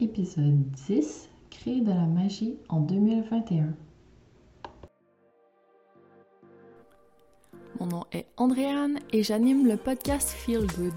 [0.00, 3.74] Épisode 10 Créer de la magie en 2021.
[7.78, 10.94] Mon nom est Andréane et j'anime le podcast Feel Good.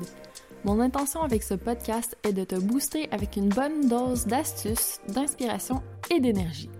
[0.65, 5.83] Mon intention avec ce podcast est de te booster avec une bonne dose d'astuces, d'inspiration
[6.09, 6.71] et d'énergie.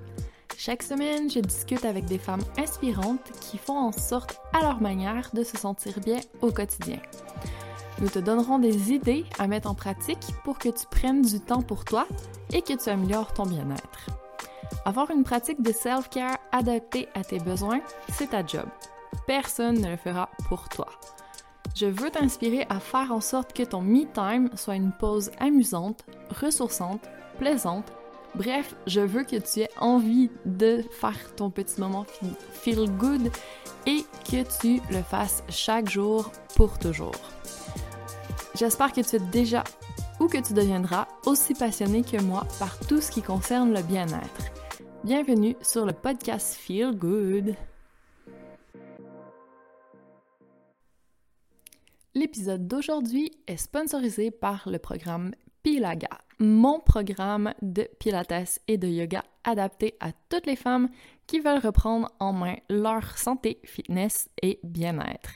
[0.57, 5.29] Chaque semaine, je discute avec des femmes inspirantes qui font en sorte à leur manière
[5.36, 6.99] de se sentir bien au quotidien.
[8.00, 11.61] Nous te donnerons des idées à mettre en pratique pour que tu prennes du temps
[11.61, 12.07] pour toi
[12.54, 14.09] et que tu améliores ton bien-être.
[14.85, 17.81] Avoir une pratique de self-care adaptée à tes besoins,
[18.13, 18.66] c'est ta job.
[19.25, 20.88] Personne ne le fera pour toi.
[21.75, 26.05] Je veux t'inspirer à faire en sorte que ton me-time soit une pause amusante,
[26.41, 27.02] ressourçante,
[27.38, 27.91] plaisante
[28.36, 32.05] Bref, je veux que tu aies envie de faire ton petit moment
[32.52, 33.31] feel good
[33.88, 37.16] et que tu le fasses chaque jour pour toujours.
[38.57, 39.63] J'espère que tu es déjà
[40.20, 44.52] ou que tu deviendras aussi passionné que moi par tout ce qui concerne le bien-être.
[45.03, 47.53] Bienvenue sur le podcast Feel Good.
[52.16, 59.23] L'épisode d'aujourd'hui est sponsorisé par le programme Pilaga, mon programme de Pilates et de yoga
[59.44, 60.89] adapté à toutes les femmes
[61.27, 65.33] qui veulent reprendre en main leur santé, fitness et bien-être.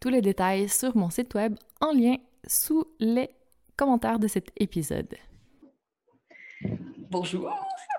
[0.00, 3.30] Tous les détails sur mon site web en lien sous les
[3.76, 5.14] commentaires de cet épisode.
[7.10, 7.52] Bonjour,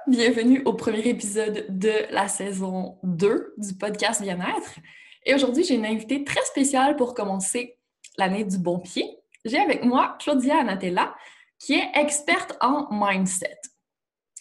[0.07, 4.79] bienvenue au premier épisode de la saison 2 du podcast Bien-être.
[5.25, 7.77] Et aujourd'hui, j'ai une invitée très spéciale pour commencer
[8.17, 9.19] l'année du bon pied.
[9.45, 11.15] J'ai avec moi Claudia Anatella,
[11.59, 13.59] qui est experte en mindset.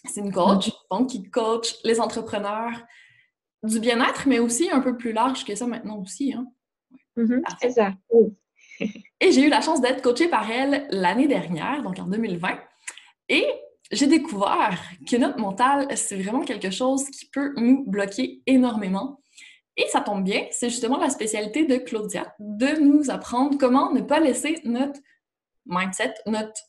[0.05, 2.83] C'est une coach, donc qui coach les entrepreneurs
[3.63, 6.33] du bien-être, mais aussi un peu plus large que ça maintenant aussi.
[6.33, 6.47] Hein?
[7.15, 7.93] Mm-hmm, c'est ça.
[9.23, 12.59] Et j'ai eu la chance d'être coachée par elle l'année dernière, donc en 2020.
[13.29, 13.47] Et
[13.89, 14.77] j'ai découvert
[15.09, 19.21] que notre mental, c'est vraiment quelque chose qui peut nous bloquer énormément.
[19.77, 24.01] Et ça tombe bien, c'est justement la spécialité de Claudia, de nous apprendre comment ne
[24.01, 24.99] pas laisser notre
[25.65, 26.59] mindset, notre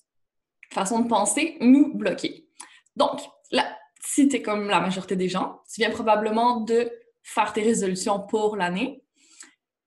[0.73, 2.47] façon de penser nous bloquer.
[2.95, 3.21] Donc,
[3.51, 3.67] là,
[4.01, 6.89] si tu es comme la majorité des gens, tu viens probablement de
[7.21, 9.03] faire tes résolutions pour l'année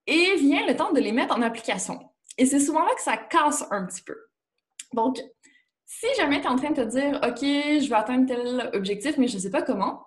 [0.05, 2.01] et vient le temps de les mettre en application.
[2.37, 4.17] Et c'est souvent là que ça casse un petit peu.
[4.93, 5.19] Donc,
[5.85, 9.17] si jamais tu es en train de te dire, OK, je vais atteindre tel objectif,
[9.17, 10.05] mais je ne sais pas comment,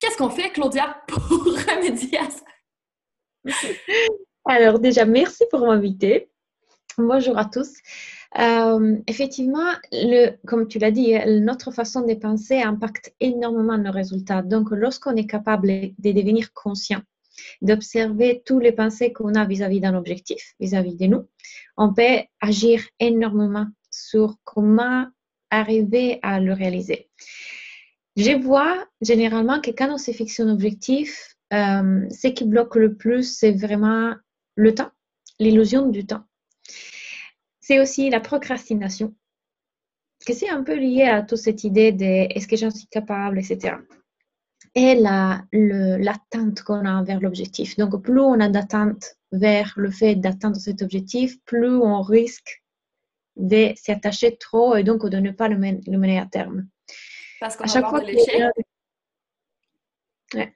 [0.00, 2.44] qu'est-ce qu'on fait, Claudia, pour remédier à ça?
[4.44, 6.30] Alors, déjà, merci pour m'inviter.
[6.98, 7.72] Bonjour à tous.
[8.38, 9.72] Euh, effectivement,
[10.46, 14.42] comme tu l'as dit, notre façon de penser impacte énormément nos résultats.
[14.42, 17.00] Donc, lorsqu'on est capable de devenir conscient,
[17.62, 21.28] d'observer tous les pensées qu'on a vis-à-vis d'un objectif, vis-à-vis de nous,
[21.76, 25.06] on peut agir énormément sur comment
[25.50, 27.08] arriver à le réaliser.
[28.16, 32.94] Je vois généralement que quand on se fixe un objectif, euh, ce qui bloque le
[32.96, 34.14] plus, c'est vraiment
[34.54, 34.90] le temps,
[35.38, 36.24] l'illusion du temps
[37.66, 39.12] c'est aussi la procrastination,
[40.24, 43.40] que c'est un peu lié à toute cette idée de est-ce que j'en suis capable,
[43.40, 43.78] etc.
[44.76, 47.76] Et l'attente qu'on a vers l'objectif.
[47.76, 52.62] Donc, plus on a d'attente vers le fait d'atteindre cet objectif, plus on risque
[53.36, 56.68] de s'attacher trop et donc de ne pas le, mener, à terme.
[57.40, 58.42] Parce qu'on a chaque fois de l'échec.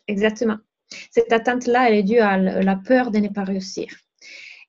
[0.06, 0.58] exactement.
[1.10, 3.88] Cette attente-là, elle est due à la peur de ne pas réussir.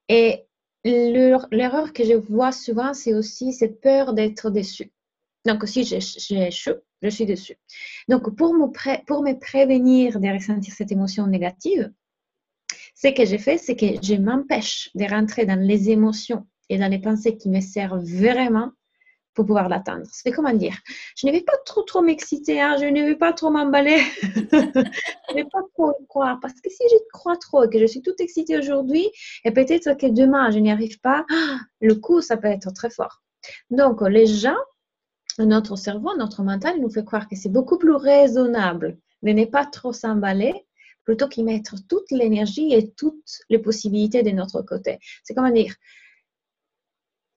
[0.07, 0.45] Et
[0.83, 4.91] L'erreur que je vois souvent, c'est aussi cette peur d'être déçu.
[5.45, 7.55] Donc, si j'échoue, je suis déçu.
[8.07, 11.91] Donc, pour me, prévenir de ressentir cette émotion négative,
[12.95, 16.89] ce que j'ai fait, c'est que je m'empêche de rentrer dans les émotions et dans
[16.89, 18.71] les pensées qui me servent vraiment
[19.33, 20.05] pour pouvoir l'atteindre.
[20.11, 20.75] C'est comment dire?
[21.15, 24.27] Je ne vais pas trop trop m'exciter, hein, je ne vais pas trop m'emballer, je
[24.27, 26.39] ne vais pas trop croire.
[26.41, 29.09] Parce que si je crois trop et que je suis toute excitée aujourd'hui,
[29.45, 31.25] et peut-être que demain je n'y arrive pas,
[31.79, 33.23] le coup, ça peut être très fort.
[33.69, 34.57] Donc, les gens,
[35.43, 39.65] notre cerveau, notre mental, nous fait croire que c'est beaucoup plus raisonnable de ne pas
[39.65, 40.65] trop s'emballer
[41.03, 44.99] plutôt qu'y mettre toute l'énergie et toutes les possibilités de notre côté.
[45.23, 45.75] C'est comment dire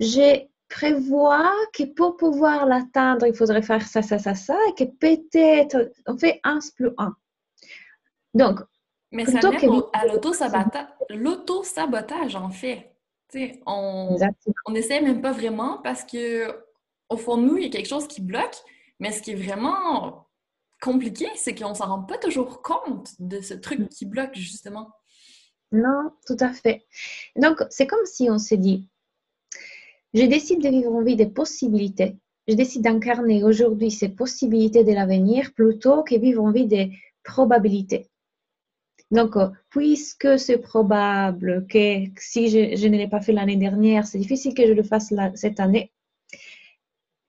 [0.01, 4.91] j'ai prévoit que pour pouvoir l'atteindre, il faudrait faire ça, ça, ça, ça, et que
[4.91, 7.15] peut-être on fait 1 plus 1.
[8.35, 8.61] Donc,
[9.13, 9.67] mais ça mène que...
[9.93, 10.07] à
[11.15, 12.93] l'auto-sabotage, en fait.
[13.67, 14.17] on
[14.71, 16.64] n'essaie même pas vraiment parce que
[17.09, 18.57] au fond de nous, il y a quelque chose qui bloque,
[19.01, 20.27] mais ce qui est vraiment
[20.81, 23.89] compliqué, c'est qu'on ne s'en rend pas toujours compte de ce truc mm.
[23.89, 24.91] qui bloque, justement.
[25.73, 26.87] Non, tout à fait.
[27.37, 28.89] Donc, c'est comme si on s'est dit,
[30.13, 32.17] je décide de vivre en vie des possibilités
[32.47, 36.93] je décide d'incarner aujourd'hui ces possibilités de l'avenir plutôt que vivre en vie des
[37.23, 38.11] probabilités.
[39.11, 44.19] Donc, euh, puisque c'est probable que si je, ne l'ai pas fait l'année dernière, c'est
[44.19, 45.93] difficile que je le fasse cette année,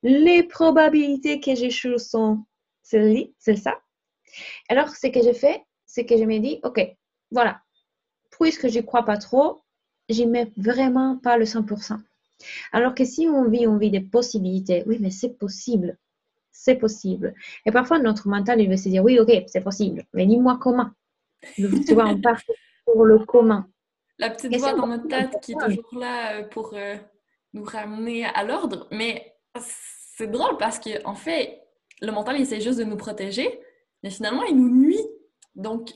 [0.06, 2.46] les probabilités que j'échoue sont
[2.84, 3.80] celles c'est ça.
[4.69, 6.80] Alors, ce que je fais, c'est que je me dis, OK,
[7.31, 7.60] voilà,
[8.30, 9.63] puisque je crois pas trop,
[10.07, 12.00] j'y mets vraiment pas le 100%.
[12.72, 15.98] Alors que si on vit, on vit des possibilités, oui, mais c'est possible.
[16.51, 17.34] C'est possible.
[17.66, 20.92] Et parfois, notre mental, il veut se dire, oui, ok, c'est possible, mais dis-moi comment.
[21.56, 21.66] Tu
[21.96, 22.42] vois, on part
[22.86, 23.63] pour le comment.
[24.19, 26.96] La petite voix dans notre tête qui est toujours là euh, pour euh,
[27.54, 29.36] nous ramener à l'ordre, mais
[30.18, 31.62] c'est drôle parce qu'en en fait,
[32.02, 33.60] le mental, essaie juste de nous protéger,
[34.04, 35.06] mais finalement, il nous nuit.
[35.56, 35.92] Donc,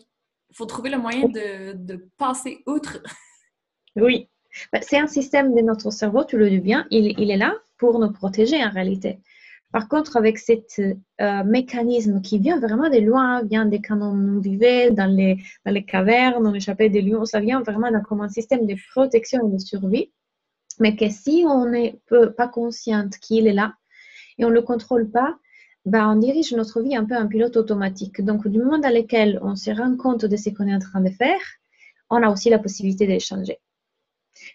[0.50, 3.02] il faut trouver le moyen de, de passer outre.
[3.96, 4.30] Oui,
[4.72, 7.56] bah, c'est un système de notre cerveau, tu le dis bien, il, il, est là
[7.80, 9.20] pour nous protéger en réalité.
[9.74, 10.54] Par contre, avec ce
[11.22, 15.72] euh, mécanisme qui vient vraiment de loin, vient des quand on vivait dans les, dans
[15.72, 19.54] les cavernes, on échappait des lions, ça vient vraiment comme un système de protection et
[19.54, 20.12] de survie,
[20.80, 22.00] mais que si on n'est
[22.38, 23.74] pas consciente qu'il est là
[24.40, 25.38] et on ne le contrôle pas,
[25.86, 28.22] bah, on dirige notre vie un peu en pilote automatique.
[28.22, 31.02] Donc, du moment dans lequel on se rend compte de ce qu'on est en train
[31.02, 31.42] de faire,
[32.10, 33.60] on a aussi la possibilité de changer.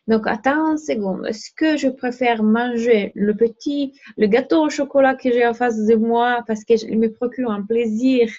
[0.06, 1.26] Donc, attends une seconde.
[1.26, 5.84] Est-ce que je préfère manger le petit, le gâteau au chocolat que j'ai en face
[5.84, 8.30] de moi parce qu'il me procure un plaisir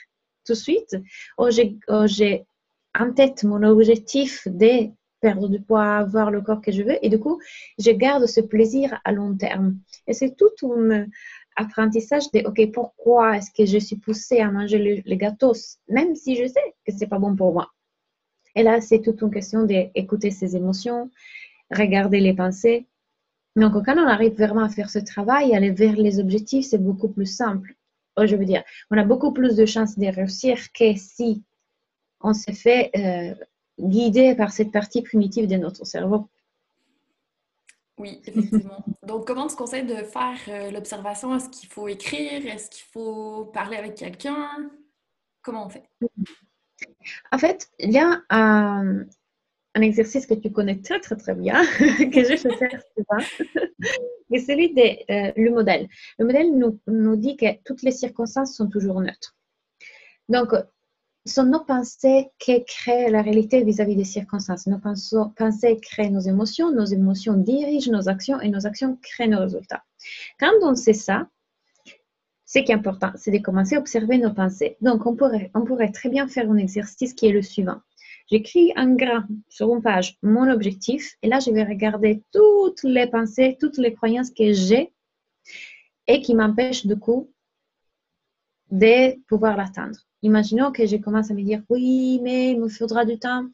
[0.46, 0.98] tout de suite
[1.38, 2.46] ou j'ai
[2.98, 4.90] en tête mon objectif de
[5.26, 7.40] perdre du poids, avoir le corps que je veux et du coup,
[7.80, 9.80] je garde ce plaisir à long terme.
[10.06, 11.08] Et c'est tout un
[11.56, 15.54] apprentissage de, OK, pourquoi est-ce que je suis poussée à manger le, le gâteau,
[15.90, 17.72] même si je sais que c'est pas bon pour moi.
[18.56, 21.10] Et là, c'est toute une question d'écouter ses émotions,
[21.72, 22.86] regarder les pensées.
[23.56, 27.10] Donc, quand on arrive vraiment à faire ce travail, aller vers les objectifs, c'est beaucoup
[27.10, 27.74] plus simple.
[28.16, 31.44] Oh, je veux dire, on a beaucoup plus de chances de réussir que si
[32.22, 33.34] on se fait euh,
[33.80, 36.30] guider par cette partie primitive de notre cerveau.
[37.98, 38.84] Oui, effectivement.
[39.04, 41.36] Donc, comment tu conseilles de faire euh, l'observation?
[41.36, 42.46] Est-ce qu'il faut écrire?
[42.46, 44.70] Est-ce qu'il faut parler avec quelqu'un?
[45.42, 45.84] Comment on fait?
[47.32, 49.06] En fait, il y a un,
[49.76, 53.26] exercice que tu connais très, très, très bien, que je fais faire souvent,
[54.32, 54.82] c'est celui du
[55.12, 55.88] euh, modèle.
[56.18, 59.36] Le modèle nous, nous dit que toutes les circonstances sont toujours neutres.
[60.28, 60.50] Donc,
[61.26, 64.68] sont nos pensées qui créent la réalité vis-à-vis des circonstances.
[64.68, 69.40] Nos pensées créent nos émotions, nos émotions dirigent nos actions et nos actions créent nos
[69.40, 69.84] résultats.
[70.40, 71.28] Quand on sait ça,
[72.46, 74.78] ce qui est important, c'est de commencer à observer nos pensées.
[74.82, 77.82] Donc, on pourrait, on pourrait très bien faire un exercice qui est le suivant.
[78.30, 83.08] J'écris en grand sur une page mon objectif et là, je vais regarder toutes les
[83.08, 84.92] pensées, toutes les croyances que j'ai
[86.08, 87.32] et qui m'empêchent du coup
[88.72, 89.98] de pouvoir l'atteindre.
[90.22, 93.46] Imaginons que je commence à me dire oui, mais il me faudra du temps,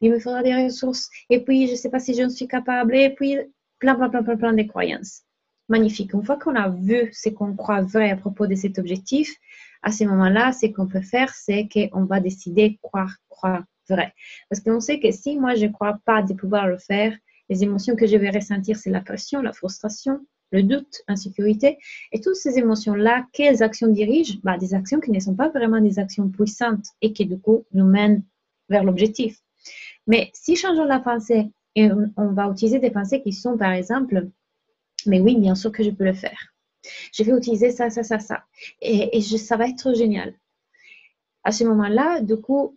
[0.00, 2.94] il me faudra des ressources, et puis je ne sais pas si je suis capable,
[2.94, 3.36] et puis
[3.78, 5.22] plein, plein, plein, plein, plein de croyances
[5.70, 6.12] magnifique.
[6.12, 9.34] Une fois qu'on a vu ce qu'on croit vrai à propos de cet objectif,
[9.82, 14.12] à ce moment-là, ce qu'on peut faire, c'est qu'on va décider croire, croire vrai.
[14.50, 17.16] Parce qu'on sait que si moi, je ne crois pas de pouvoir le faire,
[17.48, 20.20] les émotions que je vais ressentir, c'est la pression, la frustration,
[20.50, 21.78] le doute, l'insécurité.
[22.12, 24.38] Et toutes ces émotions-là, quelles actions dirigent?
[24.42, 27.64] Bah, Des actions qui ne sont pas vraiment des actions puissantes et qui, du coup,
[27.72, 28.24] nous mènent
[28.68, 29.38] vers l'objectif.
[30.06, 34.28] Mais si changeons la pensée et on va utiliser des pensées qui sont, par exemple,
[35.06, 36.38] mais oui, bien sûr que je peux le faire.
[37.12, 38.44] Je vais utiliser ça, ça, ça, ça.
[38.80, 40.34] Et, ça va être génial.
[41.42, 42.76] À ce moment-là, du coup,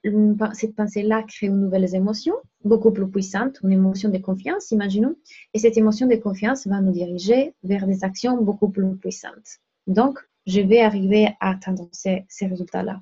[0.53, 5.15] cette pensée-là crée une nouvelle émotion, beaucoup plus puissante, une émotion de confiance, imaginons.
[5.53, 9.59] Et cette émotion de confiance va nous diriger vers des actions beaucoup plus puissantes.
[9.87, 13.01] Donc, je vais arriver à atteindre ces, résultats-là.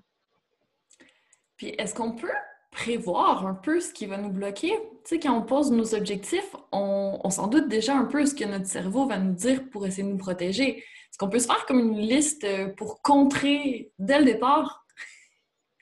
[1.57, 2.27] Puis, est-ce qu'on peut
[2.71, 4.71] prévoir un peu ce qui va nous bloquer?
[5.03, 8.33] Tu sais, quand on pose nos objectifs, on, on s'en doute déjà un peu ce
[8.33, 10.77] que notre cerveau va nous dire pour essayer de nous protéger.
[10.77, 14.80] Est-ce qu'on peut se faire comme une liste euh, pour contrer dès le départ?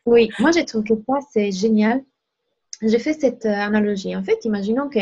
[0.09, 2.03] Oui, moi j'ai trouvé que ça, c'est génial.
[2.81, 4.15] J'ai fait cette euh, analogie.
[4.15, 5.01] En fait, imaginons que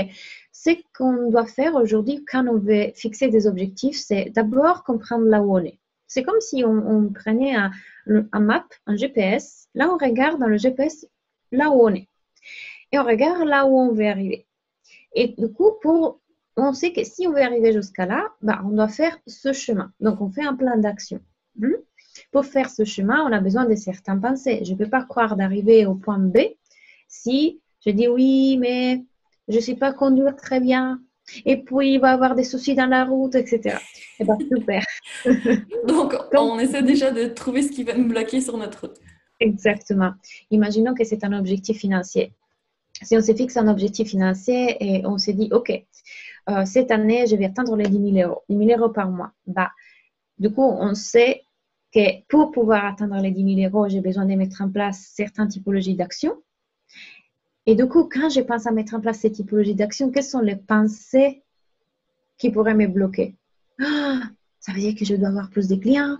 [0.51, 5.41] ce qu'on doit faire aujourd'hui quand on veut fixer des objectifs, c'est d'abord comprendre là
[5.41, 5.79] où on est.
[6.07, 7.71] C'est comme si on, prenait un,
[8.39, 9.69] map, un GPS.
[9.75, 11.07] Là, on regarde dans le GPS
[11.53, 12.09] là où on est.
[12.91, 14.45] Et on regarde là où on veut arriver.
[15.13, 16.19] Et du coup, pour,
[16.57, 19.93] on sait que si on veut arriver jusqu'à là, bah, on doit faire ce chemin.
[20.01, 21.21] Donc, on fait un plan d'action.
[21.55, 21.75] Hmm?
[22.31, 24.61] Pour faire ce chemin, on a besoin de certaines pensées.
[24.63, 26.37] Je ne peux pas croire d'arriver au point B
[27.07, 29.03] si je dis oui, mais
[29.47, 30.99] je ne sais pas conduire très bien.
[31.45, 33.77] Et puis, il va avoir des soucis dans la route, etc.
[34.19, 34.83] Et bien, super.
[35.87, 38.97] Donc, on essaie déjà de trouver ce qui va nous bloquer sur notre route.
[39.39, 40.13] Exactement.
[40.51, 42.33] Imaginons que c'est un objectif financier.
[43.03, 45.71] Si on se fixe un objectif financier et on se dit, OK,
[46.49, 49.31] euh, cette année, je vais atteindre les 10 000 euros, 10 000 euros par mois.
[49.45, 49.69] Bah,
[50.39, 51.43] du coup, on sait
[51.93, 55.47] que pour pouvoir atteindre les 10 000 euros, j'ai besoin de mettre en place certaines
[55.47, 56.35] typologies d'actions.
[57.65, 60.41] Et du coup, quand je pense à mettre en place ces typologies d'actions, quelles sont
[60.41, 61.43] les pensées
[62.37, 63.35] qui pourraient me bloquer?
[63.81, 64.21] Ah,
[64.59, 66.17] Ça veut dire que je dois avoir plus de clients.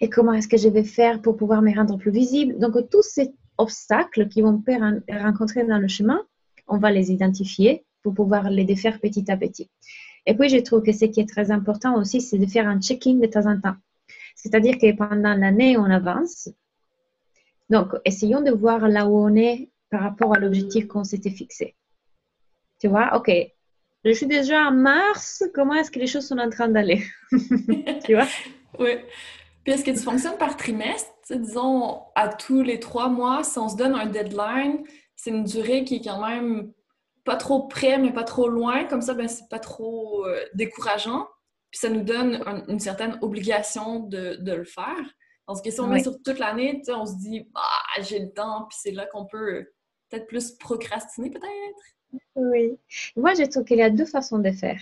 [0.00, 2.58] Et comment est-ce que je vais faire pour pouvoir me rendre plus visible?
[2.58, 4.62] Donc, tous ces obstacles qui vont
[5.08, 6.20] rencontrer dans le chemin,
[6.68, 9.68] on va les identifier pour pouvoir les défaire petit à petit.
[10.26, 12.80] Et puis, je trouve que ce qui est très important aussi, c'est de faire un
[12.80, 13.76] check-in de temps en temps.
[14.34, 16.48] C'est-à-dire que pendant l'année, on avance.
[17.70, 21.76] Donc, essayons de voir là où on est par rapport à l'objectif qu'on s'était fixé.
[22.80, 23.30] Tu vois, OK,
[24.04, 27.02] je suis déjà en mars, comment est-ce que les choses sont en train d'aller?
[28.04, 28.26] tu vois?
[28.78, 28.96] Oui.
[29.62, 31.10] Puis est-ce que tu fonctionnes par trimestre?
[31.30, 34.84] disons, à tous les trois mois, si on se donne un deadline,
[35.16, 36.70] c'est une durée qui est quand même
[37.24, 38.84] pas trop près, mais pas trop loin.
[38.84, 41.26] Comme ça, ben, c'est pas trop euh, décourageant.
[41.74, 45.04] Puis ça nous donne une certaine obligation de, le faire.
[45.44, 48.66] Parce que si on met sur toute l'année, on se dit, ah, j'ai le temps,
[48.68, 49.66] puis c'est là qu'on peut
[50.08, 52.20] peut-être plus procrastiner, peut-être.
[52.36, 52.78] Oui.
[53.16, 54.80] Moi, je trouve qu'il y a deux façons de faire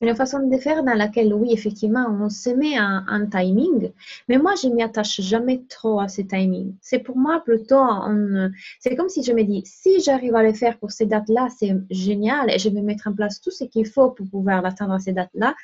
[0.00, 3.90] une façon de faire dans laquelle, oui, effectivement, on se met un, timing,
[4.28, 6.74] mais moi, je m'y attache jamais trop à ce timing.
[6.80, 7.82] C'est pour moi plutôt,
[8.78, 11.74] c'est comme si je me dis, si j'arrive à le faire pour ces dates-là, c'est
[11.90, 14.98] génial et je vais mettre en place tout ce qu'il faut pour pouvoir l'atteindre à
[15.00, 15.54] ces dates-là,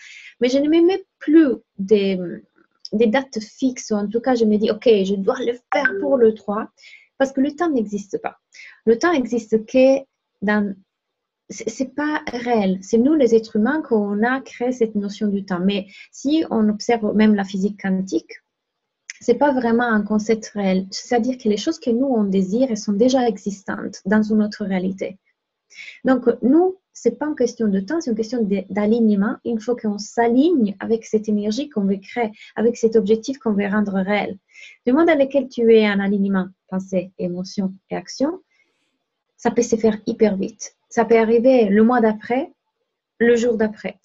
[0.41, 2.19] mais je ne me mets plus des,
[2.93, 5.93] des dates fixes, ou en tout cas, je me dis, OK, je dois le faire
[6.01, 6.69] pour le 3,
[7.19, 8.39] parce que le temps n'existe pas.
[8.85, 10.03] Le temps n'existe que
[10.43, 10.75] dans
[11.51, 12.79] c'est pas réel.
[12.83, 15.61] C'est nous, les êtres humains, qu'on a créé cette notion du temps.
[15.61, 18.33] Mais si on observe même la physique quantique,
[19.21, 20.87] c'est pas vraiment un concept réel.
[20.91, 25.19] C'est-à-dire que les choses que nous, on désire, sont déjà existantes dans une autre réalité.
[26.05, 29.37] Donc, nous, c'est pas une question de temps, c'est une question d'alignement.
[29.45, 33.67] Il faut qu'on s'aligne avec cette énergie qu'on veut créer, avec cet objectif qu'on veut
[33.67, 34.39] rendre réel.
[34.87, 38.41] Du monde dans lequel tu es en alignement, pensée, émotion et action,
[39.37, 40.77] ça peut se faire hyper vite.
[40.95, 42.53] Ça peut arriver le mois d'après,
[43.19, 43.99] le jour d'après.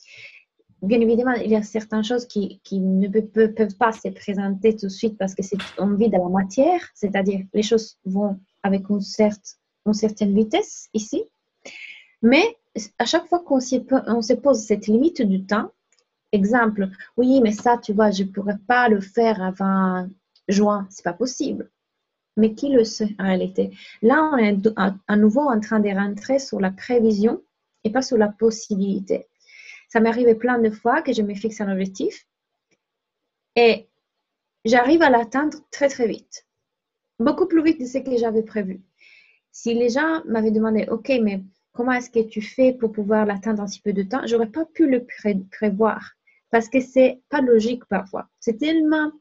[0.82, 4.92] Bien évidemment, il y a certaines choses qui, ne peuvent, pas se présenter tout de
[4.92, 9.02] suite parce que c'est on vit dans la matière, c'est-à-dire les choses vont avec une,
[9.02, 11.26] certaine vitesse ici.
[12.24, 12.58] Mais
[12.98, 15.70] à chaque fois qu'on se pose cette limite du temps,
[16.32, 20.08] exemple, oui, mais ça, tu vois, je ne pourrais pas le faire avant
[20.48, 21.70] juin, c'est pas possible
[22.40, 23.72] mais qui le sait en réalité?
[24.02, 24.58] Là, on est
[25.08, 27.42] à nouveau en train de rentrer sur la prévision
[27.84, 29.28] et pas sur la possibilité.
[29.90, 32.26] Ça m'est arrivé plein de fois que je me fixe un objectif
[33.56, 33.88] et
[34.66, 36.46] j'arrive à l'atteindre très très vite,
[37.20, 38.82] beaucoup plus vite de ce que j'avais prévu.
[39.52, 41.44] Si les gens m'avaient demandé, OK, mais
[41.74, 44.66] comment est-ce que tu fais pour pouvoir l'atteindre en si peu de temps, j'aurais pas
[44.66, 45.06] pu le
[45.52, 46.14] prévoir
[46.52, 48.28] parce que c'est pas logique parfois.
[48.40, 49.12] C'est tellement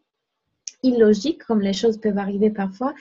[0.83, 2.95] illogique comme les choses peuvent arriver parfois,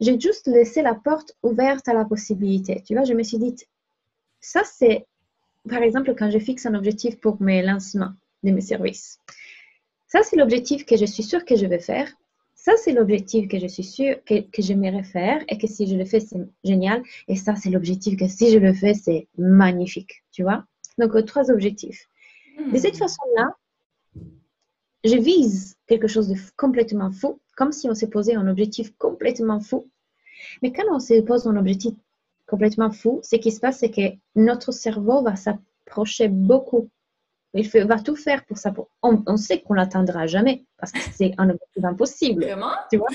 [0.00, 2.82] j'ai juste laissé la porte ouverte à la possibilité.
[2.86, 3.54] Tu vois, je me suis dit,
[4.40, 5.06] ça c'est,
[5.68, 9.20] par exemple, quand je fixe un objectif pour mes lancements de mes services.
[10.06, 12.08] Ça, c'est l'objectif que je suis sûre que je vais faire.
[12.54, 15.96] Ça, c'est l'objectif que je suis sûre que, que j'aimerais faire et que si je
[15.96, 17.02] le fais, c'est génial.
[17.28, 20.22] Et ça, c'est l'objectif que si je le fais, c'est magnifique.
[20.32, 20.64] Tu vois?
[20.98, 22.08] Donc, trois objectifs.
[22.72, 22.98] De cette hmm.
[22.98, 23.50] façon-là,
[25.06, 29.60] je vise quelque chose de complètement faux, comme si on s'est posé un objectif complètement
[29.60, 29.88] faux.
[30.62, 31.94] Mais quand on se pose un objectif
[32.46, 36.90] complètement fou, ce qui se passe, c'est que notre cerveau va s'approcher beaucoup.
[37.54, 38.72] Il va tout faire pour ça.
[39.02, 42.44] On, sait qu'on l'atteindra jamais parce que c'est un objectif impossible.
[42.44, 42.72] Vraiment?
[42.90, 43.08] Tu vois?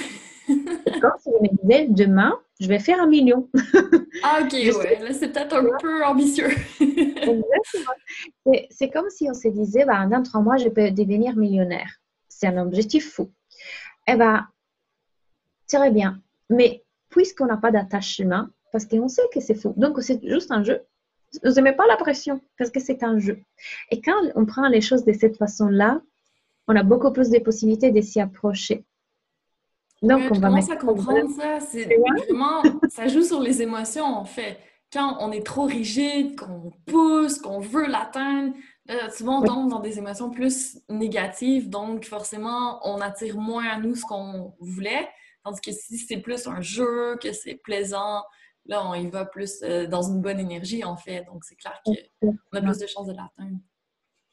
[1.01, 3.49] Comme si je me disais, demain, je vais faire un million.
[4.23, 4.99] ah, ok, ouais.
[5.01, 6.49] Là, c'est peut-être un peu ambitieux.
[6.79, 7.95] Exactement.
[8.69, 11.89] C'est comme si on se disait, bah, dans trois mois, je peux devenir millionnaire.
[12.27, 13.31] C'est un objectif fou.
[14.07, 14.47] Eh bien,
[15.67, 16.21] très bien.
[16.49, 20.63] Mais puisqu'on n'a pas d'attachement, parce qu'on sait que c'est fou, donc c'est juste un
[20.63, 20.81] jeu.
[21.43, 23.39] Ne vous pas la pression parce que c'est un jeu.
[23.89, 26.01] Et quand on prend les choses de cette façon-là,
[26.67, 28.85] on a beaucoup plus de possibilités de s'y approcher.
[30.01, 31.59] Donc, on va commence à comprendre ça.
[31.59, 34.57] C'est vraiment, ça joue sur les émotions, en fait.
[34.91, 38.53] Quand on est trop rigide, qu'on pousse, qu'on veut l'atteindre,
[39.15, 43.95] souvent on tombe dans des émotions plus négatives, donc forcément, on attire moins à nous
[43.95, 45.07] ce qu'on voulait.
[45.43, 48.23] Tandis que si c'est plus un jeu, que c'est plaisant,
[48.65, 51.23] là, on y va plus euh, dans une bonne énergie, en fait.
[51.25, 53.57] Donc, c'est clair qu'on a plus de chances de l'atteindre.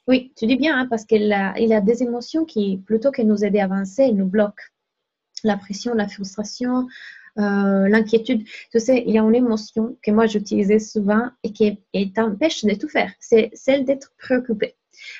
[0.06, 3.22] Oui, tu dis bien, hein, parce qu'il a, il a des émotions qui, plutôt que
[3.22, 4.64] nous aider à avancer, nous bloquent.
[5.44, 6.88] La pression, la frustration,
[7.38, 8.44] euh, l'inquiétude.
[8.72, 11.78] Tu sais, il y a une émotion que moi j'utilisais souvent et qui
[12.12, 13.12] t'empêche de tout faire.
[13.20, 14.74] C'est celle d'être préoccupé.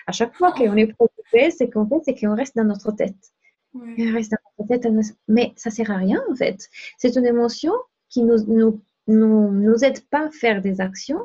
[0.07, 3.15] À chaque fois qu'on est préoccupé, c'est qu'en fait, c'est qu'on reste dans notre tête.
[3.75, 4.93] On reste dans notre tête,
[5.29, 6.69] mais ça sert à rien en fait.
[6.97, 7.73] C'est une émotion
[8.09, 11.21] qui nous, nous, nous, nous aide pas à faire des actions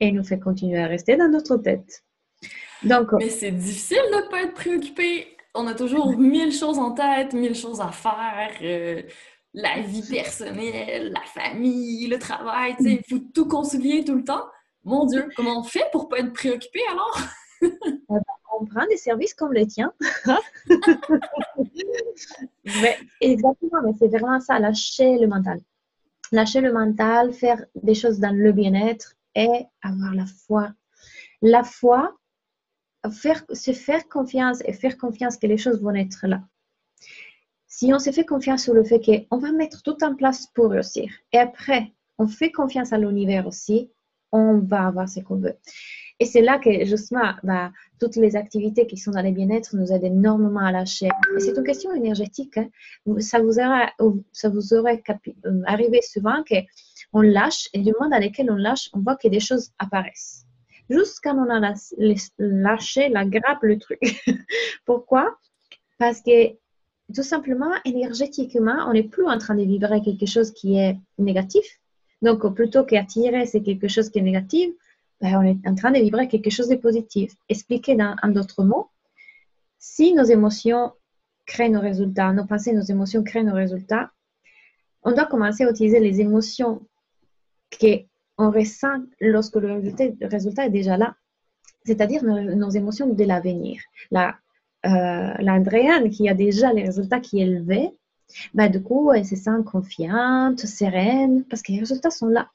[0.00, 2.04] et nous fait continuer à rester dans notre tête.
[2.82, 5.37] Donc, mais c'est difficile de ne pas être préoccupé.
[5.54, 8.52] On a toujours mille choses en tête, mille choses à faire.
[8.62, 9.02] Euh,
[9.54, 14.44] la vie personnelle, la famille, le travail, il faut tout concilier tout le temps.
[14.84, 17.20] Mon Dieu, comment on fait pour pas être préoccupé alors?
[18.60, 19.92] on prend des services comme les tiens.
[23.20, 25.60] exactement, mais c'est vraiment ça, lâcher le mental.
[26.32, 30.70] Lâcher le mental, faire des choses dans le bien-être et avoir la foi.
[31.40, 32.14] La foi,
[33.10, 36.42] faire, se faire confiance et faire confiance que les choses vont être là
[37.78, 40.70] si on se fait confiance sur le fait qu'on va mettre tout en place pour
[40.70, 43.92] réussir, et après, on fait confiance à l'univers aussi,
[44.32, 45.54] on va avoir ce qu'on veut.
[46.18, 49.92] Et c'est là que justement, bah, toutes les activités qui sont dans le bien-être nous
[49.92, 51.08] aident énormément à lâcher.
[51.36, 52.58] Et c'est une question énergétique.
[52.58, 52.68] Hein.
[53.20, 53.92] Ça vous aurait,
[54.32, 55.00] ça vous aurait
[55.46, 59.28] euh, arrivé souvent qu'on lâche et du moment dans lequel on lâche, on voit que
[59.28, 60.47] des choses apparaissent.
[60.90, 61.74] Juste quand on a
[62.38, 64.00] lâché la grappe, le truc.
[64.86, 65.36] Pourquoi?
[65.98, 66.52] Parce que
[67.14, 71.80] tout simplement, énergétiquement, on n'est plus en train de vibrer quelque chose qui est négatif.
[72.22, 74.70] Donc, plutôt qu'attirer, c'est quelque chose qui est négatif,
[75.20, 77.32] ben, on est en train de vibrer quelque chose de positif.
[77.48, 78.88] Expliquer dans, en d'autres mots,
[79.78, 80.92] si nos émotions
[81.46, 84.10] créent nos résultats, nos pensées, nos émotions créent nos résultats,
[85.02, 86.86] on doit commencer à utiliser les émotions
[88.38, 91.16] qu'on ressent lorsque le résultat, est déjà là,
[91.84, 93.80] c'est-à-dire nos, émotions de l'avenir.
[94.10, 94.36] La
[94.86, 97.90] euh, l'Andréane qui a déjà les résultats qui élevés,
[98.54, 102.48] bah, du coup, elle se sent confiante, sereine, parce que les résultats sont là.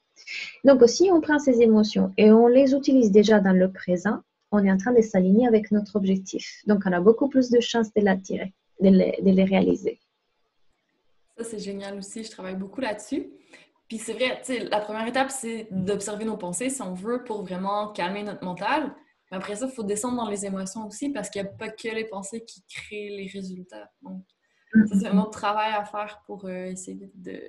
[0.64, 4.20] Donc, si on prend ces émotions et on les utilise déjà dans le présent,
[4.52, 6.62] on est en train de s'aligner avec notre objectif.
[6.66, 9.98] Donc, on a beaucoup plus de chances de l'attirer, de, de les, réaliser.
[11.36, 12.24] Ça, c'est génial aussi.
[12.24, 13.26] Je travaille beaucoup là-dessus.
[13.88, 17.92] Puis c'est vrai, la première étape, c'est d'observer nos pensées si on veut pour vraiment
[17.92, 18.94] calmer notre mental
[19.34, 21.88] après ça, il faut descendre dans les émotions aussi parce qu'il n'y a pas que
[21.88, 23.90] les pensées qui créent les résultats.
[24.02, 24.22] Donc,
[24.86, 27.40] c'est un autre travail à faire pour euh, essayer de,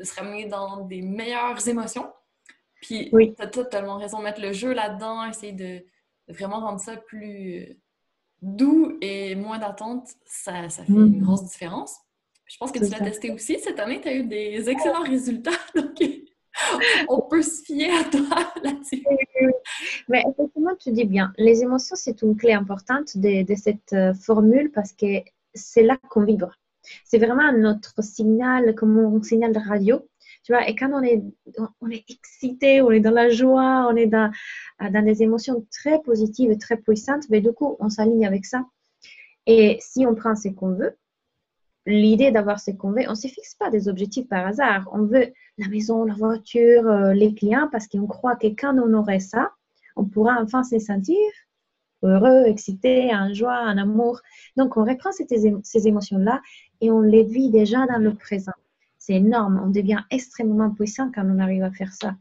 [0.00, 2.12] se ramener dans des meilleures émotions.
[2.80, 5.84] Puis, tu as totalement raison, mettre le jeu là-dedans, essayer de,
[6.28, 7.74] vraiment rendre ça plus euh,
[8.42, 11.20] doux et moins d'attente, ça, ça, fait une mm-hmm.
[11.20, 11.96] grosse différence.
[12.48, 13.58] Je pense que tu l'as testé aussi.
[13.60, 15.50] Cette année, tu as eu des excellents résultats.
[15.74, 16.02] Donc,
[17.08, 19.04] on peut se fier à toi là-dessus.
[20.08, 24.70] Mais effectivement, tu dis bien, les émotions, c'est une clé importante de, cette euh, formule
[24.72, 25.22] parce que
[25.54, 26.50] c'est là qu'on vibre.
[27.04, 30.00] C'est vraiment notre signal, comme un signal de radio.
[30.42, 31.22] Tu vois, et quand on est,
[31.82, 34.32] on est excité, on est dans la joie, on est dans,
[34.80, 38.64] dans des émotions très positives et très puissantes, mais du coup, on s'aligne avec ça.
[39.46, 40.96] Et si on prend ce qu'on veut,
[41.88, 44.88] l'idée d'avoir ces convés, on ne se fixe pas des objectifs par hasard.
[44.92, 48.92] On veut la maison, la voiture, euh, les clients, parce qu'on croit que quand on
[48.92, 49.50] aurait ça,
[49.96, 51.16] on pourra enfin se sentir
[52.02, 54.20] heureux, excité, en joie, en amour.
[54.56, 56.40] Donc, on reprend ces, émotions-là
[56.80, 58.52] et on les vit déjà dans le présent.
[58.98, 59.60] C'est énorme.
[59.64, 62.14] On devient extrêmement puissant quand on arrive à faire ça.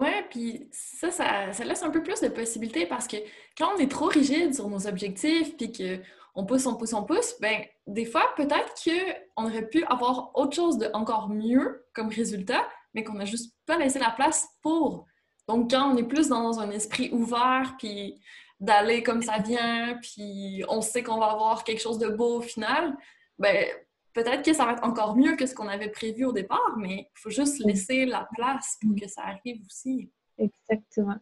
[0.00, 3.16] Ouais, puis ça, ça, ça, laisse un peu plus de possibilités parce que
[3.56, 6.00] quand on est trop rigide sur nos objectifs, puis que
[6.34, 10.54] on pousse, on pousse, on pousse, ben, des fois, peut-être qu'on aurait pu avoir autre
[10.54, 15.06] chose de encore mieux comme résultat, mais qu'on n'a juste pas laissé la place pour.
[15.48, 18.20] Donc, quand on est plus dans un esprit ouvert, puis
[18.60, 22.42] d'aller comme ça vient, puis on sait qu'on va avoir quelque chose de beau au
[22.42, 22.96] final,
[23.38, 23.66] ben,
[24.12, 27.10] peut-être que ça va être encore mieux que ce qu'on avait prévu au départ, mais
[27.14, 30.10] il faut juste laisser la place pour que ça arrive aussi.
[30.38, 31.18] Exactement.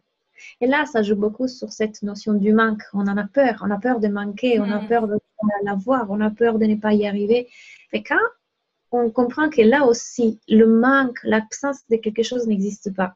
[0.61, 2.83] Et là, ça joue beaucoup sur cette notion du manque.
[2.93, 4.87] On en a peur, on a peur de manquer, on a mm.
[4.87, 5.17] peur de
[5.63, 7.47] l'avoir, on a peur de ne pas y arriver.
[7.91, 8.15] Mais quand
[8.91, 13.15] on comprend que là aussi, le manque, l'absence de quelque chose n'existe pas,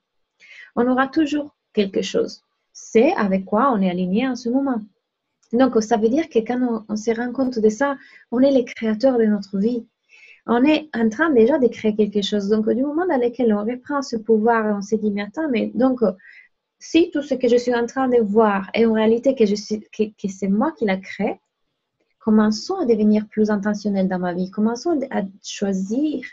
[0.76, 2.44] on aura toujours quelque chose.
[2.74, 4.82] C'est avec quoi on est aligné en ce moment.
[5.54, 7.98] Donc, ça veut dire que quand on, on se rend compte de ça,
[8.32, 9.86] on est les créateurs de notre vie
[10.48, 12.48] on est en train déjà de créer quelque chose.
[12.48, 15.72] Donc, du moment dans lequel on reprend ce pouvoir, on se dit, mais attends, mais
[15.76, 16.00] donc,
[16.80, 20.28] si tout ce que je suis en train de voir est en réalité que, que,
[20.28, 21.40] c'est moi qui la crée,
[22.20, 24.52] commençons à devenir plus intentionnel dans ma vie.
[24.52, 26.24] Commençons à choisir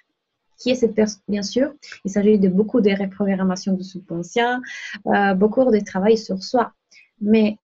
[0.58, 1.72] Qui est cette personne Bien sûr,
[2.04, 4.60] il s'agit de beaucoup de reprogrammation du subconscient,
[5.06, 6.72] euh, beaucoup de travail sur soi.
[7.20, 7.58] Mais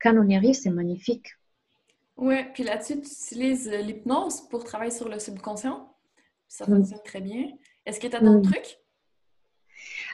[0.00, 1.36] quand on y arrive, c'est magnifique.
[2.16, 5.88] Oui, puis là-dessus, tu utilises l'hypnose pour travailler sur le subconscient.
[6.48, 7.48] Ça fonctionne très bien.
[7.86, 8.78] Est-ce que tu as d'autres trucs?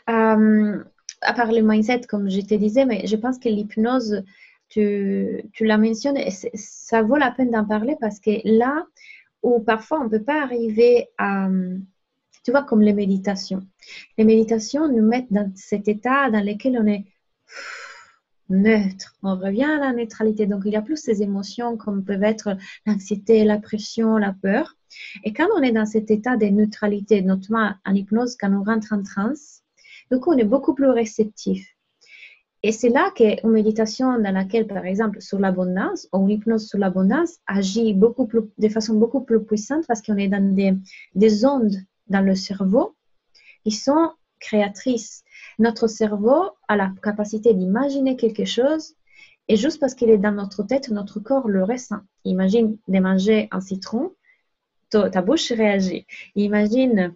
[0.08, 0.84] Euh,
[1.20, 4.22] à part le mindset, comme je te disais, mais je pense que l'hypnose,
[4.68, 8.86] tu, tu la mentionnes, et ça vaut la peine d'en parler parce que là
[9.42, 11.48] où parfois on ne peut pas arriver à,
[12.44, 13.66] tu vois, comme les méditations.
[14.16, 17.04] Les méditations nous mettent dans cet état dans lequel on est
[18.48, 19.16] neutre.
[19.22, 20.46] On revient à la neutralité.
[20.46, 24.76] Donc, il y a plus ces émotions comme peuvent être l'anxiété, la pression, la peur.
[25.24, 28.92] Et quand on est dans cet état de neutralité, notamment en hypnose, quand on rentre
[28.92, 29.62] en transe,
[30.10, 31.66] du coup, on est beaucoup plus réceptif.
[32.62, 36.78] Et c'est là qu'une méditation dans laquelle, par exemple, sur l'abondance, ou une hypnose sur
[36.78, 40.74] l'abondance, agit beaucoup plus, de façon beaucoup plus puissante parce qu'on est dans des,
[41.14, 41.76] des ondes
[42.08, 42.96] dans le cerveau
[43.64, 45.22] qui sont créatrices.
[45.58, 48.94] Notre cerveau a la capacité d'imaginer quelque chose
[49.46, 52.00] et juste parce qu'il est dans notre tête, notre corps le ressent.
[52.24, 54.12] Imagine de manger un citron,
[54.90, 56.06] ta bouche réagit.
[56.34, 57.14] Imagine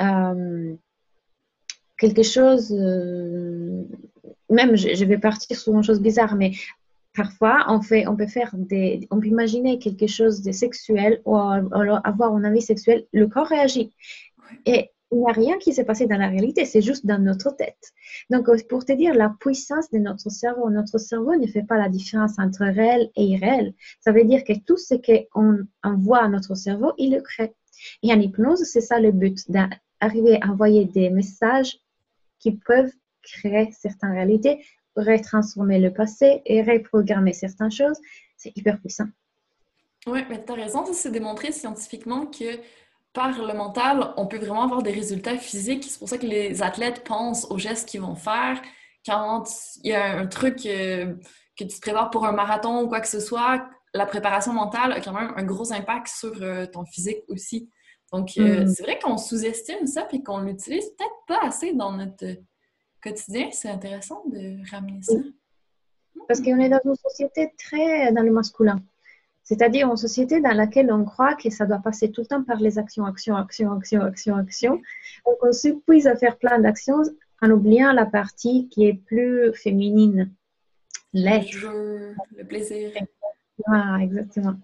[0.00, 0.74] euh,
[2.00, 3.82] quelque chose, euh,
[4.48, 6.52] même je, vais partir sur une chose bizarre, mais
[7.14, 11.36] parfois on, fait, on peut faire des, on peut imaginer quelque chose de sexuel ou
[11.36, 13.92] avoir un avis sexuel, le corps réagit.
[14.64, 17.50] Et il n'y a rien qui s'est passé dans la réalité, c'est juste dans notre
[17.56, 17.92] tête.
[18.30, 21.88] Donc, pour te dire la puissance de notre cerveau, notre cerveau ne fait pas la
[21.88, 23.74] différence entre réel et irréel.
[24.00, 24.94] Ça veut dire que tout ce
[25.32, 27.52] qu'on envoie à notre cerveau, il le crée.
[28.04, 31.76] Et en hypnose, c'est ça le but, d'arriver à envoyer des messages
[32.40, 34.64] qui peuvent créer certaines réalités,
[34.96, 37.98] retransformer le passé et reprogrammer certaines choses.
[38.36, 39.06] C'est hyper puissant.
[40.06, 42.58] Oui, mais tu as raison, c'est démontré scientifiquement que
[43.12, 45.84] par le mental, on peut vraiment avoir des résultats physiques.
[45.84, 48.60] C'est pour ça que les athlètes pensent aux gestes qu'ils vont faire.
[49.04, 49.44] Quand
[49.82, 51.14] il y a un truc euh,
[51.56, 54.92] que tu te prépares pour un marathon ou quoi que ce soit, la préparation mentale
[54.92, 57.68] a quand même un gros impact sur euh, ton physique aussi.
[58.12, 58.68] Donc, euh, mm.
[58.68, 62.26] c'est vrai qu'on sous-estime ça et qu'on l'utilise peut-être pas assez dans notre
[63.02, 63.48] quotidien.
[63.52, 65.14] C'est intéressant de ramener ça.
[66.26, 68.80] Parce qu'on est dans une société très dans le masculin.
[69.42, 72.58] C'est-à-dire une société dans laquelle on croit que ça doit passer tout le temps par
[72.58, 74.82] les actions, actions, actions, actions, actions, actions.
[75.26, 77.02] Donc, on s'épuise à faire plein d'actions
[77.42, 80.30] en oubliant la partie qui est plus féminine.
[81.12, 81.66] L'être.
[82.36, 82.92] Le plaisir.
[83.66, 84.54] Ah, exactement.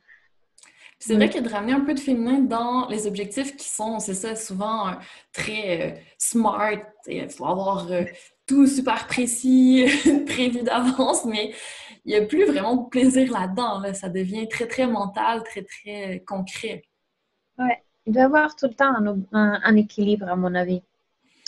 [0.98, 4.14] C'est vrai que de ramener un peu de féminin dans les objectifs qui sont, c'est
[4.14, 4.92] ça, souvent euh,
[5.32, 8.04] très euh, smart, il faut avoir euh,
[8.46, 9.84] tout super précis,
[10.26, 11.52] prévu d'avance, mais
[12.04, 13.82] il n'y a plus vraiment de plaisir là-dedans.
[13.92, 16.82] Ça devient très, très mental, très, très concret.
[17.58, 17.72] Oui,
[18.06, 18.94] il doit y avoir tout le temps
[19.32, 20.82] un, équilibre, à mon avis.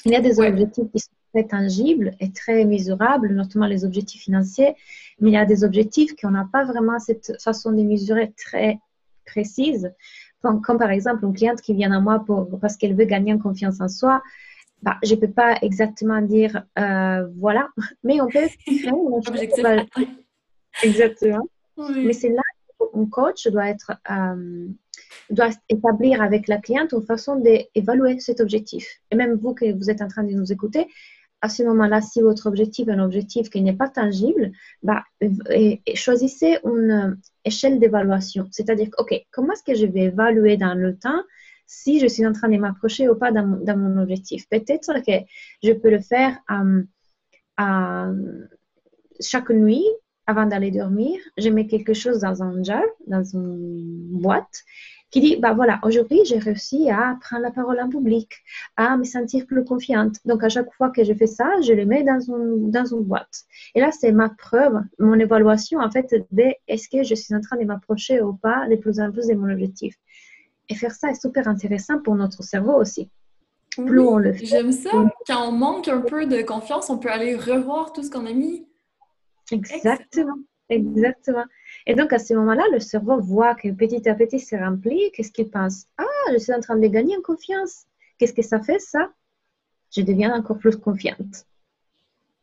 [0.05, 4.23] Il y a des objectifs qui sont très tangibles et très mesurables, notamment les objectifs
[4.23, 4.75] financiers,
[5.21, 8.79] mais il y a des objectifs qu'on n'a pas vraiment cette façon de mesurer très
[9.29, 9.93] précise.
[10.41, 13.39] Comme, par exemple une cliente qui vient à moi pour, parce qu'elle veut gagner en
[13.39, 14.23] confiance en soi,
[14.83, 17.69] bah, je ne peux pas exactement dire euh, voilà,
[18.05, 18.47] mais on peut
[20.83, 21.49] Exactement.
[21.77, 22.43] Mais c'est là
[22.79, 24.69] qu'un coach doit être euh,
[25.31, 28.87] doit établir avec la cliente une façon d'évaluer cet objectif.
[29.11, 30.87] Et même vous que vous êtes en train de nous écouter,
[31.41, 34.51] à ce moment-là, si votre objectif est un objectif qui n'est pas tangible,
[34.83, 35.05] bah,
[35.95, 38.49] choisissez une échelle d'évaluation.
[38.51, 41.23] C'est-à-dire, OK, comment est-ce que je vais évaluer dans le temps
[41.67, 43.47] si je suis en train de m'approcher ou pas dans,
[43.77, 44.49] mon objectif?
[44.49, 45.13] Peut-être que
[45.63, 46.83] je peux le faire euh,
[49.21, 49.87] chaque nuit
[50.27, 51.19] avant d'aller dormir.
[51.37, 54.65] Je mets quelque chose dans un jar, dans une boîte
[55.11, 58.31] qui dit, bah voilà, aujourd'hui, j'ai réussi à prendre la parole en public,
[58.77, 60.17] à me sentir plus confiante.
[60.25, 63.03] Donc, à chaque fois que je fais ça, je le mets dans une, dans une
[63.03, 63.45] boîte.
[63.75, 67.41] Et là, c'est ma preuve, mon évaluation, en fait, de est-ce que je suis en
[67.41, 69.95] train de m'approcher ou pas de plus en plus de mon objectif.
[70.69, 73.09] Et faire ça est super intéressant pour notre cerveau aussi.
[73.71, 74.45] Plus on le fait.
[74.45, 74.91] J'aime ça.
[75.27, 78.33] Quand on manque un peu de confiance, on peut aller revoir tout ce qu'on a
[78.33, 78.67] mis.
[79.53, 80.37] Exactement.
[80.69, 81.45] Exactement.
[81.89, 85.11] Et donc, à ce moment-là, le cerveau voit que petit à petit c'est rempli.
[85.13, 85.87] Qu'est-ce qu'il pense?
[85.97, 87.87] Ah, je suis en train de gagner en confiance.
[88.19, 89.11] Qu'est-ce que ça fait, ça?
[89.91, 91.47] Je deviens encore plus confiante.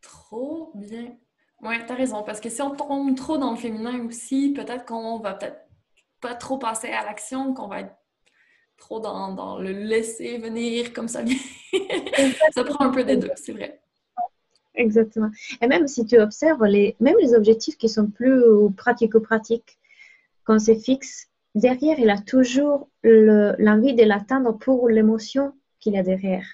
[0.01, 1.15] Trop bien.
[1.61, 2.23] Oui, tu as raison.
[2.23, 5.59] Parce que si on tombe trop dans le féminin aussi, peut-être qu'on va peut-être
[6.21, 7.95] pas trop passer à l'action, qu'on va être
[8.77, 11.37] trop dans, dans le laisser venir comme ça vient.
[12.51, 13.79] ça prend un peu des deux, c'est vrai.
[14.75, 15.29] Exactement.
[15.61, 18.41] Et même si tu observes, les, même les objectifs qui sont plus
[18.75, 19.77] pratico-pratiques,
[20.43, 26.45] quand c'est fixe, derrière, il a toujours l'envie de l'atteindre pour l'émotion qu'il a derrière.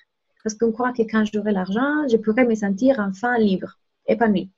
[0.44, 4.50] Parce qu'on croit que quand j'aurai l'argent, je pourrai me sentir enfin libre, épanouie,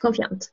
[0.00, 0.52] confiante.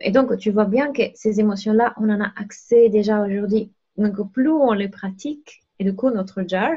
[0.00, 3.72] Et donc, tu vois bien que ces émotions-là, on en a accès déjà aujourd'hui.
[3.96, 6.72] Donc, plus on les pratique, et du coup, notre jar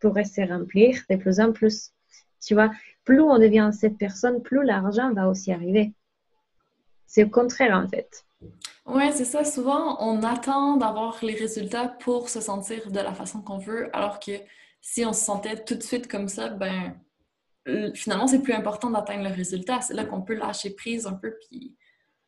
[0.00, 1.93] pourrait se remplir de plus en plus.
[2.44, 2.70] Tu vois,
[3.04, 5.92] plus on devient cette personne, plus l'argent va aussi arriver.
[7.06, 8.24] C'est au contraire, en fait.
[8.86, 9.44] Oui, c'est ça.
[9.44, 14.18] Souvent, on attend d'avoir les résultats pour se sentir de la façon qu'on veut, alors
[14.20, 14.32] que
[14.80, 16.94] si on se sentait tout de suite comme ça, ben
[17.94, 19.80] finalement, c'est plus important d'atteindre le résultat.
[19.80, 21.76] C'est là qu'on peut lâcher prise un peu puis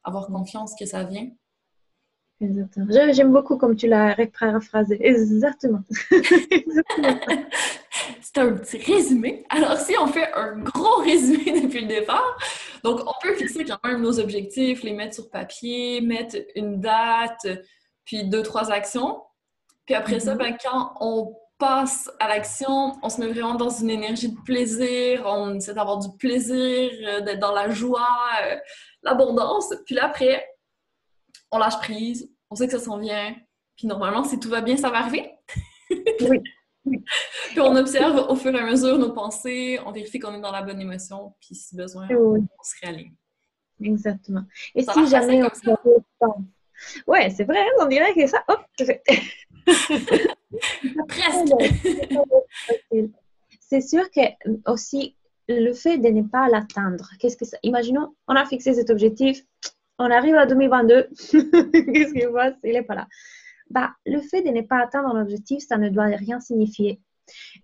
[0.02, 1.28] avoir confiance que ça vient.
[2.40, 2.86] Exactement.
[3.12, 4.98] J'aime beaucoup comme tu l'as paraphrasé.
[5.04, 5.82] Exactement.
[8.20, 9.44] c'est un petit résumé.
[9.48, 12.36] Alors, si on fait un gros résumé depuis le départ,
[12.84, 17.46] donc on peut fixer quand même nos objectifs, les mettre sur papier, mettre une date,
[18.04, 19.22] puis deux, trois actions.
[19.86, 20.38] Puis après ça, mm-hmm.
[20.38, 25.22] ben, quand on passe à l'action, on se met vraiment dans une énergie de plaisir,
[25.24, 28.56] on essaie d'avoir du plaisir, euh, d'être dans la joie, euh,
[29.02, 29.72] l'abondance.
[29.86, 30.44] Puis là, après,
[31.56, 33.34] on lâche prise, on sait que ça s'en vient.
[33.76, 35.30] Puis normalement, si tout va bien, ça va arriver.
[36.28, 36.40] oui.
[37.48, 40.52] puis on observe au fur et à mesure nos pensées, on vérifie qu'on est dans
[40.52, 43.12] la bonne émotion, puis si besoin, on se réaligne.
[43.82, 44.44] Exactement.
[44.74, 46.46] Et si jamais on
[47.06, 49.02] Ouais, c'est vrai, on dirait que ça, hop, je fais.
[51.08, 51.54] Presque.
[53.60, 54.20] c'est sûr que
[54.70, 55.16] aussi
[55.48, 57.56] le fait de ne pas l'atteindre, qu'est-ce que ça...
[57.62, 59.42] Imaginons, on a fixé cet objectif,
[59.98, 63.08] on arrive à 2022, qu'est-ce qu'il voit Il n'est pas là.
[63.70, 67.00] Bah, le fait de ne pas atteindre l'objectif, ça ne doit rien signifier.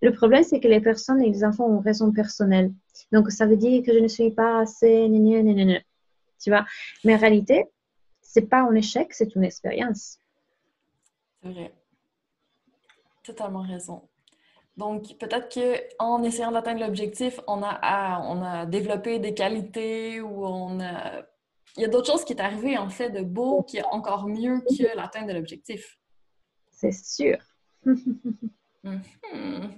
[0.01, 2.73] Le problème, c'est que les personnes et les enfants ont raison personnelle.
[3.11, 5.09] Donc, ça veut dire que je ne suis pas assez...
[6.41, 6.65] Tu vois?
[7.05, 7.65] Mais en réalité,
[8.21, 10.17] c'est pas un échec, c'est une expérience.
[11.41, 11.73] C'est vrai.
[13.23, 14.01] Totalement raison.
[14.75, 20.81] Donc, peut-être qu'en essayant d'atteindre l'objectif, on a, on a développé des qualités ou on
[20.81, 21.21] a...
[21.75, 24.27] Il y a d'autres choses qui est arrivé, en fait, de beau, qui est encore
[24.27, 25.97] mieux que l'atteinte de l'objectif.
[26.71, 27.37] C'est sûr.
[28.85, 29.71] Mhm.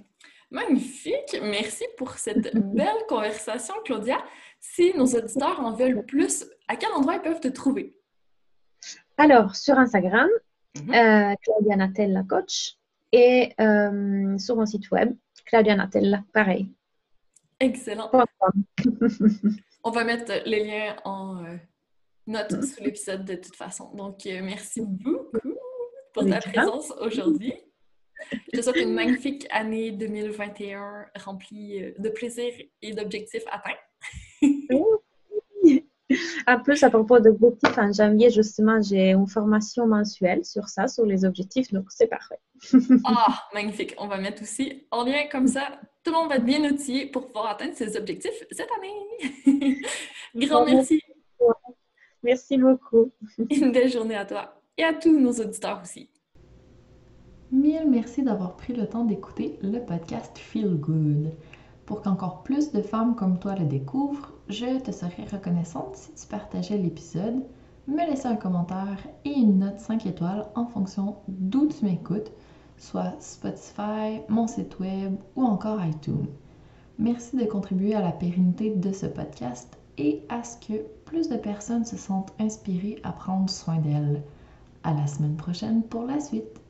[0.50, 1.36] Magnifique.
[1.40, 4.18] Merci pour cette belle conversation, Claudia.
[4.58, 7.96] Si nos auditeurs en veulent plus, à quel endroit ils peuvent te trouver?
[9.16, 10.28] Alors, sur Instagram,
[10.76, 12.74] euh, Claudia Natella Coach
[13.12, 16.72] et euh, sur mon site web, Claudia Natella, pareil.
[17.60, 18.10] Excellent.
[19.84, 21.56] On va mettre les liens en euh,
[22.26, 23.90] note sous l'épisode de toute façon.
[23.94, 25.38] Donc, merci beaucoup
[26.12, 27.54] pour ta présence aujourd'hui.
[28.52, 33.78] Je te souhaite une magnifique année 2021 remplie de plaisir et d'objectifs atteints.
[36.46, 41.04] En plus, à propos d'objectifs, en janvier, justement, j'ai une formation mensuelle sur ça, sur
[41.04, 42.38] les objectifs, donc c'est parfait.
[43.04, 43.94] ah, magnifique.
[43.98, 45.80] On va mettre aussi en lien comme ça.
[46.04, 49.82] Tout le monde va être bien outillé pour pouvoir atteindre ses objectifs cette année.
[50.46, 51.02] Grand merci.
[52.26, 53.12] Merci beaucoup.
[53.50, 56.10] Une belle journée à toi et à tous nos auditeurs aussi.
[57.52, 61.30] Mille merci d'avoir pris le temps d'écouter le podcast Feel Good.
[61.84, 66.26] Pour qu'encore plus de femmes comme toi le découvrent, je te serais reconnaissante si tu
[66.26, 67.44] partageais l'épisode,
[67.86, 72.32] me laissais un commentaire et une note 5 étoiles en fonction d'où tu m'écoutes,
[72.76, 76.26] soit Spotify, mon site web ou encore iTunes.
[76.98, 81.36] Merci de contribuer à la pérennité de ce podcast et à ce que plus de
[81.36, 84.22] personnes se sentent inspirées à prendre soin d'elles.
[84.82, 86.60] À la semaine prochaine pour la suite.